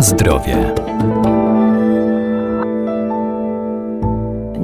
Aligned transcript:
Zdrowie. 0.00 0.87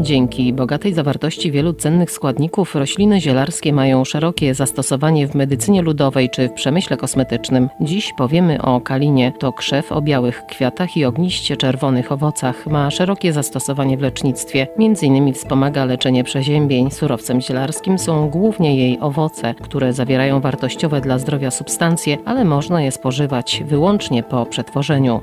Dzięki 0.01 0.53
bogatej 0.53 0.95
zawartości 0.95 1.51
wielu 1.51 1.73
cennych 1.73 2.11
składników 2.11 2.75
rośliny 2.75 3.21
zielarskie 3.21 3.73
mają 3.73 4.05
szerokie 4.05 4.55
zastosowanie 4.55 5.29
w 5.29 5.35
medycynie 5.35 5.83
ludowej 5.83 6.31
czy 6.31 6.49
w 6.49 6.53
przemyśle 6.53 6.97
kosmetycznym. 6.97 7.69
Dziś 7.81 8.13
powiemy 8.13 8.63
o 8.63 8.81
kalinie. 8.81 9.33
To 9.39 9.53
krzew 9.53 9.93
o 9.93 10.03
białych 10.03 10.43
kwiatach 10.47 10.97
i 10.97 11.05
ogniście 11.05 11.57
czerwonych 11.57 12.13
owocach. 12.13 12.67
Ma 12.67 12.91
szerokie 12.91 13.33
zastosowanie 13.33 13.97
w 13.97 14.01
lecznictwie. 14.01 14.67
Między 14.79 15.07
innymi 15.07 15.33
wspomaga 15.33 15.85
leczenie 15.85 16.25
przeziębień. 16.25 16.91
Surowcem 16.91 17.41
zielarskim 17.41 17.99
są 17.99 18.31
głównie 18.31 18.77
jej 18.77 19.01
owoce, 19.01 19.55
które 19.55 19.93
zawierają 19.93 20.41
wartościowe 20.41 21.01
dla 21.01 21.19
zdrowia 21.19 21.51
substancje, 21.51 22.19
ale 22.25 22.45
można 22.45 22.83
je 22.83 22.93
spożywać 22.93 23.63
wyłącznie 23.67 24.23
po 24.23 24.47
przetworzeniu. 24.47 25.21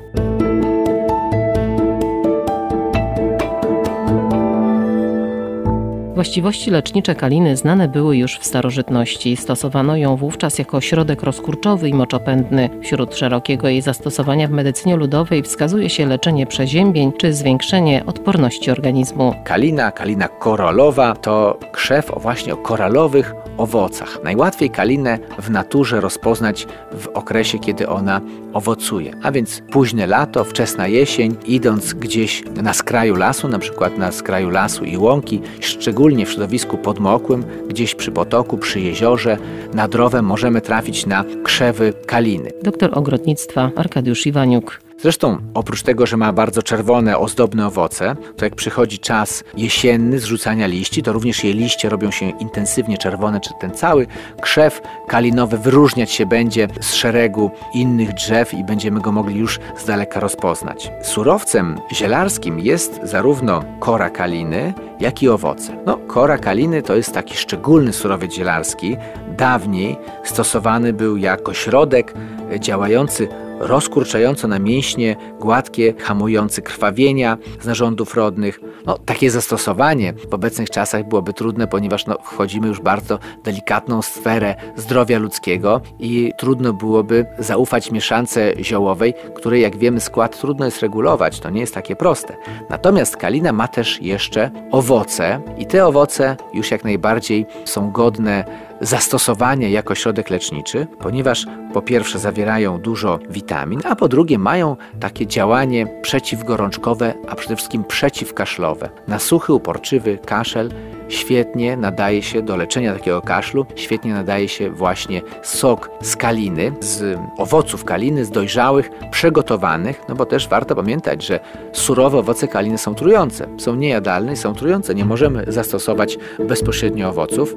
Właściwości 6.22 6.70
lecznicze 6.70 7.14
kaliny 7.14 7.56
znane 7.56 7.88
były 7.88 8.16
już 8.16 8.38
w 8.38 8.44
starożytności. 8.44 9.36
Stosowano 9.36 9.96
ją 9.96 10.16
wówczas 10.16 10.58
jako 10.58 10.80
środek 10.80 11.22
rozkurczowy 11.22 11.88
i 11.88 11.94
moczopędny. 11.94 12.70
Wśród 12.82 13.16
szerokiego 13.16 13.68
jej 13.68 13.82
zastosowania 13.82 14.48
w 14.48 14.50
medycynie 14.50 14.96
ludowej 14.96 15.42
wskazuje 15.42 15.90
się 15.90 16.06
leczenie 16.06 16.46
przeziębień 16.46 17.12
czy 17.12 17.32
zwiększenie 17.32 18.06
odporności 18.06 18.70
organizmu. 18.70 19.34
Kalina, 19.44 19.90
kalina 19.90 20.28
koralowa 20.28 21.14
to 21.14 21.58
krzew 21.72 22.10
o 22.10 22.20
właśnie 22.20 22.54
o 22.54 22.56
koralowych 22.56 23.34
owocach. 23.56 24.18
Najłatwiej 24.24 24.70
kalinę 24.70 25.18
w 25.38 25.50
naturze 25.50 26.00
rozpoznać 26.00 26.66
w 26.92 27.08
okresie, 27.08 27.58
kiedy 27.58 27.88
ona 27.88 28.20
owocuje. 28.52 29.14
A 29.22 29.32
więc 29.32 29.62
późne 29.70 30.06
lato, 30.06 30.44
wczesna 30.44 30.88
jesień, 30.88 31.36
idąc 31.46 31.94
gdzieś 31.94 32.42
na 32.62 32.72
skraju 32.72 33.14
lasu, 33.14 33.48
na 33.48 33.58
przykład 33.58 33.98
na 33.98 34.12
skraju 34.12 34.50
lasu 34.50 34.84
i 34.84 34.96
łąki, 34.96 35.40
szczególnie 35.60 36.11
w 36.26 36.30
środowisku 36.30 36.78
podmokłym, 36.78 37.44
gdzieś 37.68 37.94
przy 37.94 38.12
potoku, 38.12 38.58
przy 38.58 38.80
jeziorze, 38.80 39.38
nad 39.74 39.94
rowem 39.94 40.24
możemy 40.24 40.60
trafić 40.60 41.06
na 41.06 41.24
krzewy 41.44 41.92
kaliny. 42.06 42.50
Doktor 42.62 42.98
ogrodnictwa 42.98 43.70
Arkadiusz 43.76 44.26
Iwaniuk. 44.26 44.80
Zresztą 44.98 45.38
oprócz 45.54 45.82
tego, 45.82 46.06
że 46.06 46.16
ma 46.16 46.32
bardzo 46.32 46.62
czerwone, 46.62 47.18
ozdobne 47.18 47.66
owoce, 47.66 48.16
to 48.36 48.44
jak 48.44 48.54
przychodzi 48.54 48.98
czas 48.98 49.44
jesienny 49.56 50.18
zrzucania 50.18 50.66
liści, 50.66 51.02
to 51.02 51.12
również 51.12 51.44
jej 51.44 51.54
liście 51.54 51.88
robią 51.88 52.10
się 52.10 52.30
intensywnie 52.30 52.98
czerwone, 52.98 53.40
czy 53.40 53.50
ten 53.60 53.70
cały 53.70 54.06
krzew 54.40 54.82
kalinowy 55.08 55.58
wyróżniać 55.58 56.10
się 56.10 56.26
będzie 56.26 56.68
z 56.80 56.94
szeregu 56.94 57.50
innych 57.74 58.12
drzew 58.12 58.54
i 58.54 58.64
będziemy 58.64 59.00
go 59.00 59.12
mogli 59.12 59.38
już 59.38 59.60
z 59.76 59.84
daleka 59.84 60.20
rozpoznać. 60.20 60.90
Surowcem 61.02 61.80
zielarskim 61.92 62.60
jest 62.60 63.00
zarówno 63.02 63.64
kora 63.80 64.10
kaliny, 64.10 64.74
jak 65.00 65.22
i 65.22 65.28
owoce. 65.28 65.76
No, 65.86 65.96
kora 65.96 66.38
kaliny 66.38 66.82
to 66.82 66.96
jest 66.96 67.14
taki 67.14 67.36
szczególny 67.36 67.92
surowiec 67.92 68.32
zielarski. 68.32 68.96
Dawniej 69.28 69.96
stosowany 70.24 70.92
był 70.92 71.16
jako 71.16 71.54
środek 71.54 72.14
działający 72.60 73.28
rozkurczająco 73.62 74.48
na 74.48 74.58
mięśnie, 74.58 75.16
gładkie, 75.40 75.94
hamujący 75.98 76.62
krwawienia 76.62 77.38
z 77.60 77.66
narządów 77.66 78.14
rodnych. 78.14 78.60
No, 78.86 78.98
takie 78.98 79.30
zastosowanie 79.30 80.12
w 80.30 80.34
obecnych 80.34 80.70
czasach 80.70 81.08
byłoby 81.08 81.32
trudne, 81.32 81.66
ponieważ 81.66 82.06
no, 82.06 82.18
wchodzimy 82.22 82.68
już 82.68 82.80
w 82.80 82.82
bardzo 82.82 83.18
delikatną 83.44 84.02
sferę 84.02 84.54
zdrowia 84.76 85.18
ludzkiego 85.18 85.80
i 85.98 86.32
trudno 86.38 86.72
byłoby 86.72 87.26
zaufać 87.38 87.90
mieszance 87.90 88.52
ziołowej, 88.60 89.14
której 89.34 89.62
jak 89.62 89.76
wiemy 89.76 90.00
skład 90.00 90.40
trudno 90.40 90.64
jest 90.64 90.80
regulować, 90.80 91.40
to 91.40 91.50
nie 91.50 91.60
jest 91.60 91.74
takie 91.74 91.96
proste. 91.96 92.36
Natomiast 92.70 93.16
kalina 93.16 93.52
ma 93.52 93.68
też 93.68 94.02
jeszcze 94.02 94.50
owoce 94.70 95.40
i 95.58 95.66
te 95.66 95.86
owoce 95.86 96.36
już 96.54 96.70
jak 96.70 96.84
najbardziej 96.84 97.46
są 97.64 97.90
godne 97.90 98.44
zastosowania 98.82 99.68
jako 99.68 99.94
środek 99.94 100.30
leczniczy, 100.30 100.86
ponieważ 100.98 101.46
po 101.74 101.82
pierwsze 101.82 102.18
zawierają 102.18 102.78
dużo 102.78 103.18
witamin, 103.30 103.80
a 103.84 103.96
po 103.96 104.08
drugie 104.08 104.38
mają 104.38 104.76
takie 105.00 105.26
działanie 105.26 105.86
przeciwgorączkowe, 106.02 107.14
a 107.28 107.34
przede 107.34 107.56
wszystkim 107.56 107.84
przeciwkaszlowe. 107.84 108.88
Na 109.08 109.18
suchy, 109.18 109.52
uporczywy 109.52 110.18
kaszel 110.26 110.70
świetnie 111.08 111.76
nadaje 111.76 112.22
się 112.22 112.42
do 112.42 112.56
leczenia 112.56 112.92
takiego 112.92 113.22
kaszlu, 113.22 113.66
świetnie 113.74 114.12
nadaje 114.14 114.48
się 114.48 114.70
właśnie 114.70 115.22
sok 115.42 115.90
z 116.00 116.16
kaliny, 116.16 116.72
z 116.80 117.18
owoców 117.38 117.84
kaliny, 117.84 118.24
z 118.24 118.30
dojrzałych, 118.30 118.90
przygotowanych, 119.10 120.00
no 120.08 120.14
bo 120.14 120.26
też 120.26 120.48
warto 120.48 120.74
pamiętać, 120.74 121.26
że 121.26 121.40
surowe 121.72 122.18
owoce 122.18 122.48
kaliny 122.48 122.78
są 122.78 122.94
trujące, 122.94 123.48
są 123.58 123.74
niejadalne 123.74 124.32
i 124.32 124.36
są 124.36 124.54
trujące. 124.54 124.94
Nie 124.94 125.04
możemy 125.04 125.44
zastosować 125.48 126.18
bezpośrednio 126.48 127.08
owoców. 127.08 127.54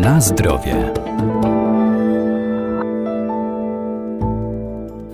Na 0.00 0.20
zdrowie. 0.20 0.99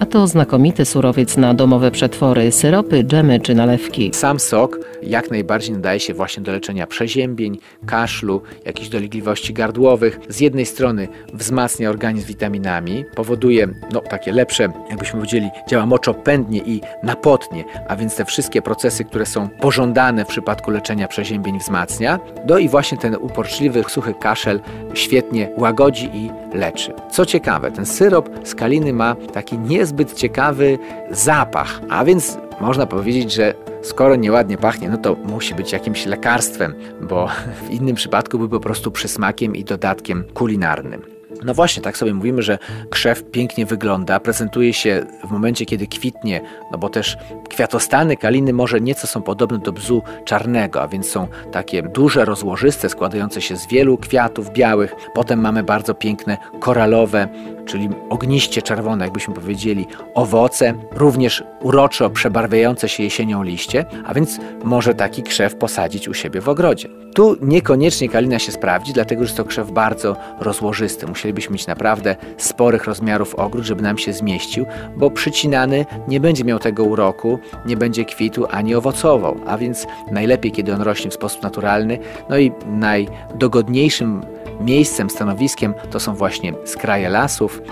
A 0.01 0.07
to 0.07 0.27
znakomity 0.27 0.84
surowiec 0.84 1.37
na 1.37 1.55
domowe 1.55 1.91
przetwory, 1.91 2.53
syropy, 2.53 3.05
dżemy 3.05 3.41
czy 3.41 3.55
nalewki. 3.55 4.11
Sam 4.15 4.41
sok 4.41 4.79
jak 5.03 5.31
najbardziej 5.31 5.75
nadaje 5.75 6.01
się 6.01 6.15
właśnie 6.15 6.43
do 6.43 6.53
leczenia 6.53 6.87
przeziębień, 6.87 7.59
kaszlu, 7.87 8.43
jakichś 8.65 8.89
dolegliwości 8.89 9.53
gardłowych. 9.53 10.21
Z 10.29 10.41
jednej 10.41 10.67
strony 10.67 11.09
wzmacnia 11.33 11.91
organizm 11.91 12.27
witaminami, 12.27 13.05
powoduje 13.15 13.69
no, 13.93 14.01
takie 14.01 14.33
lepsze, 14.33 14.69
jakbyśmy 14.91 15.15
powiedzieli, 15.15 15.51
działa 15.69 15.87
moczopędnie 15.87 16.59
i 16.59 16.81
napotnie, 17.03 17.65
a 17.89 17.97
więc 17.97 18.17
te 18.17 18.25
wszystkie 18.25 18.62
procesy, 18.62 19.05
które 19.05 19.27
są 19.27 19.49
pożądane 19.49 20.25
w 20.25 20.29
przypadku 20.29 20.71
leczenia 20.71 21.09
przeziębień 21.09 21.59
wzmacnia. 21.59 22.21
No 22.49 22.59
i 22.59 22.69
właśnie 22.69 22.99
ten 22.99 23.17
uporczliwy, 23.17 23.85
suchy 23.89 24.15
kaszel 24.21 24.61
świetnie 24.95 25.51
łagodzi 25.56 26.11
i 26.15 26.31
leczy. 26.55 26.93
Co 27.11 27.27
ciekawe, 27.27 27.71
ten 27.71 27.87
syrop 27.87 28.31
z 28.45 28.55
kaliny 28.55 28.93
ma 28.93 29.17
taki 29.33 29.59
niezbyt 29.87 30.15
ciekawy 30.15 30.79
zapach, 31.11 31.81
a 31.91 32.05
więc 32.05 32.39
można 32.61 32.87
powiedzieć, 32.87 33.33
że 33.33 33.55
skoro 33.83 34.17
nieładnie 34.17 34.59
pachnie, 34.59 34.89
no 34.89 34.97
to 34.97 35.15
musi 35.15 35.55
być 35.55 35.73
jakimś 35.73 36.07
lekarstwem, 36.07 36.75
bo 37.01 37.29
w 37.67 37.71
innym 37.71 37.97
przypadku 37.97 38.39
by 38.39 38.49
po 38.49 38.61
prostu 38.61 38.91
przysmakiem 38.91 39.57
i 39.57 39.65
dodatkiem 39.65 40.25
kulinarnym. 40.35 41.17
No 41.45 41.55
właśnie, 41.55 41.83
tak 41.83 41.97
sobie 41.97 42.15
mówimy, 42.15 42.43
że 42.43 42.59
krzew 42.91 43.31
pięknie 43.31 43.67
wygląda, 43.67 44.21
prezentuje 44.21 44.73
się 44.73 45.07
w 45.29 45.31
momencie, 45.31 45.67
kiedy 45.67 45.87
kwitnie, 45.87 46.41
no 46.73 46.79
bo 46.79 46.89
też 46.89 47.17
kwiatostany 47.51 48.17
kaliny 48.17 48.53
może 48.53 48.81
nieco 48.81 49.07
są 49.07 49.23
podobne 49.23 49.59
do 49.59 49.73
bzu 49.73 50.03
czarnego, 50.25 50.83
a 50.83 50.89
więc 50.89 51.09
są 51.09 51.29
takie 51.53 51.83
duże, 51.83 52.25
rozłożyste, 52.25 52.89
składające 52.89 53.41
się 53.41 53.57
z 53.57 53.67
wielu 53.67 53.99
kwiatów 53.99 54.53
białych. 54.53 54.95
Potem 55.15 55.41
mamy 55.41 55.63
bardzo 55.63 55.95
piękne 55.95 56.39
koralowe, 56.61 57.29
czyli 57.66 57.88
ogniście 58.10 58.62
czerwone, 58.62 59.04
jakbyśmy 59.04 59.34
powiedzieli, 59.34 59.87
owoce, 60.15 60.75
również 60.93 61.44
uroczo 61.60 62.10
przebarwiające 62.10 62.88
się 62.88 63.03
jesienią 63.03 63.43
liście, 63.43 63.84
a 64.04 64.15
więc 64.15 64.38
może 64.65 64.94
taki 64.94 65.22
krzew 65.22 65.56
posadzić 65.56 66.09
u 66.09 66.15
siebie 66.15 66.41
w 66.41 66.49
ogrodzie. 66.49 66.88
Tu 67.15 67.37
niekoniecznie 67.43 68.09
kalina 68.09 68.38
się 68.38 68.53
sprawdzi, 68.53 68.93
dlatego 68.93 69.26
że 69.26 69.34
to 69.34 69.44
krzew 69.44 69.71
bardzo 69.71 70.16
rozłożysty. 70.41 71.06
Musielibyśmy 71.06 71.53
mieć 71.53 71.66
naprawdę 71.66 72.16
sporych 72.37 72.84
rozmiarów 72.84 73.34
ogród, 73.34 73.65
żeby 73.65 73.82
nam 73.82 73.99
się 73.99 74.12
zmieścił, 74.12 74.66
bo 74.97 75.10
przycinany 75.10 75.87
nie 76.09 76.21
będzie 76.21 76.44
miał 76.44 76.59
tego 76.59 76.84
uroku, 76.84 77.38
nie 77.66 77.76
będzie 77.76 78.05
kwitu 78.05 78.47
ani 78.50 78.75
owocował, 78.75 79.37
a 79.47 79.59
więc 79.59 79.87
najlepiej, 80.10 80.53
kiedy 80.53 80.75
on 80.75 80.82
rośnie 80.82 81.10
w 81.10 81.15
sposób 81.15 81.43
naturalny, 81.43 81.99
no 82.29 82.38
i 82.38 82.52
najdogodniejszym 82.67 84.23
miejscem, 84.61 85.11
stanowiskiem 85.11 85.75
to 85.91 86.00
są 86.00 86.14
właśnie 86.14 86.52
skraje 86.64 87.08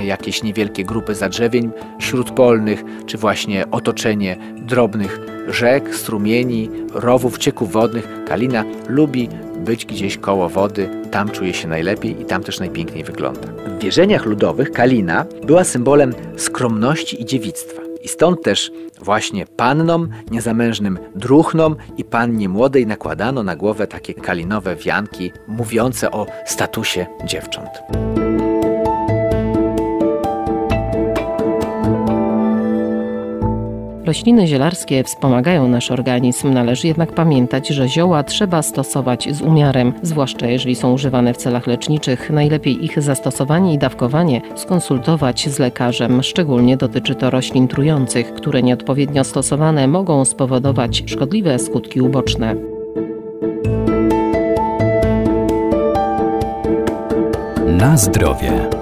jakieś 0.00 0.42
niewielkie 0.42 0.84
grupy 0.84 1.14
zadrzewień 1.14 1.70
śródpolnych, 1.98 2.84
czy 3.06 3.18
właśnie 3.18 3.70
otoczenie 3.70 4.36
drobnych 4.56 5.20
rzek, 5.48 5.94
strumieni, 5.94 6.70
rowów, 6.92 7.38
cieków 7.38 7.72
wodnych. 7.72 8.08
Kalina 8.26 8.64
lubi 8.88 9.28
być 9.64 9.86
gdzieś 9.86 10.18
koło 10.18 10.48
wody, 10.48 10.88
tam 11.10 11.28
czuje 11.30 11.54
się 11.54 11.68
najlepiej 11.68 12.20
i 12.20 12.24
tam 12.24 12.42
też 12.42 12.60
najpiękniej 12.60 13.04
wygląda. 13.04 13.48
W 13.78 13.82
wierzeniach 13.82 14.24
ludowych 14.24 14.70
kalina 14.72 15.26
była 15.46 15.64
symbolem 15.64 16.14
skromności 16.36 17.22
i 17.22 17.24
dziewictwa. 17.24 17.82
I 18.02 18.08
stąd 18.08 18.42
też 18.42 18.72
właśnie 19.00 19.46
pannom, 19.46 20.08
niezamężnym 20.30 20.98
druchnom 21.14 21.76
i 21.96 22.04
pannie 22.04 22.48
młodej 22.48 22.86
nakładano 22.86 23.42
na 23.42 23.56
głowę 23.56 23.86
takie 23.86 24.14
kalinowe 24.14 24.76
wianki 24.76 25.32
mówiące 25.48 26.10
o 26.10 26.26
statusie 26.46 27.06
dziewcząt. 27.24 28.03
Rośliny 34.04 34.46
zielarskie 34.46 35.04
wspomagają 35.04 35.68
nasz 35.68 35.90
organizm, 35.90 36.52
należy 36.52 36.86
jednak 36.86 37.12
pamiętać, 37.12 37.68
że 37.68 37.88
zioła 37.88 38.22
trzeba 38.22 38.62
stosować 38.62 39.28
z 39.34 39.42
umiarem, 39.42 39.92
zwłaszcza 40.02 40.46
jeżeli 40.46 40.74
są 40.74 40.92
używane 40.92 41.34
w 41.34 41.36
celach 41.36 41.66
leczniczych. 41.66 42.30
Najlepiej 42.30 42.84
ich 42.84 43.02
zastosowanie 43.02 43.74
i 43.74 43.78
dawkowanie 43.78 44.40
skonsultować 44.54 45.48
z 45.48 45.58
lekarzem. 45.58 46.22
Szczególnie 46.22 46.76
dotyczy 46.76 47.14
to 47.14 47.30
roślin 47.30 47.68
trujących, 47.68 48.34
które 48.34 48.62
nieodpowiednio 48.62 49.24
stosowane 49.24 49.86
mogą 49.88 50.24
spowodować 50.24 51.02
szkodliwe 51.06 51.58
skutki 51.58 52.00
uboczne. 52.00 52.54
Na 57.66 57.96
zdrowie. 57.96 58.73